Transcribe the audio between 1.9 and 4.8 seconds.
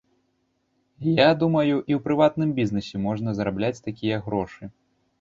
ў прыватным бізнэсе можна зарабляць такія грошы.